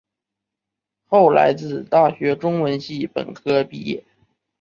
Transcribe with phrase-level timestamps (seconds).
[1.05, 4.03] 后来自大学中文系本科毕业。